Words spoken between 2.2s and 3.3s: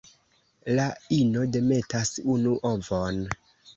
unu ovon.